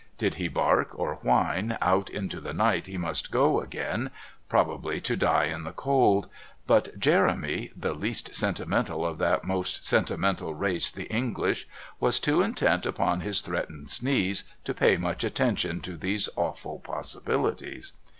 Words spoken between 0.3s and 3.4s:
he bark or whine, out into the night he must